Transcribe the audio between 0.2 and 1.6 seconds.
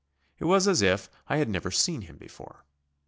It was as if I had